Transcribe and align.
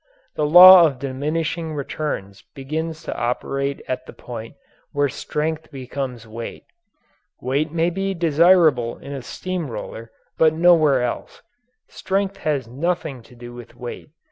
The 0.33 0.47
law 0.47 0.87
of 0.87 0.97
diminishing 0.97 1.73
returns 1.75 2.43
begins 2.55 3.03
to 3.03 3.15
operate 3.15 3.83
at 3.87 4.07
the 4.07 4.13
point 4.13 4.55
where 4.93 5.07
strength 5.07 5.69
becomes 5.69 6.27
weight. 6.27 6.65
Weight 7.39 7.71
may 7.71 7.91
be 7.91 8.15
desirable 8.15 8.97
in 8.97 9.13
a 9.13 9.21
steam 9.21 9.69
roller 9.69 10.09
but 10.39 10.55
nowhere 10.55 11.03
else. 11.03 11.43
Strength 11.87 12.37
has 12.37 12.67
nothing 12.67 13.21
to 13.21 13.35
do 13.35 13.53
with 13.53 13.75
weight. 13.75 14.09